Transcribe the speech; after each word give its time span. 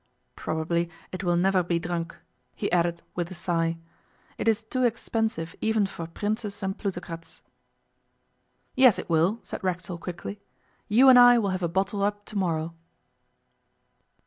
Probably 0.35 0.89
it 1.11 1.23
will 1.23 1.35
never 1.35 1.61
be 1.61 1.77
drunk,' 1.77 2.17
he 2.55 2.71
added 2.71 3.03
with 3.13 3.29
a 3.29 3.35
sigh. 3.35 3.77
'It 4.39 4.47
is 4.47 4.63
too 4.63 4.81
expensive 4.83 5.53
even 5.61 5.85
for 5.85 6.07
princes 6.07 6.63
and 6.63 6.75
plutocrats.' 6.75 7.43
'Yes, 8.75 8.97
it 8.97 9.11
will,' 9.11 9.39
said 9.43 9.63
Racksole 9.63 9.99
quickly. 9.99 10.41
'You 10.87 11.07
and 11.09 11.19
I 11.19 11.37
will 11.37 11.49
have 11.51 11.61
a 11.61 11.69
bottle 11.69 12.01
up 12.01 12.25
to 12.25 12.35
morrow. 12.35 12.73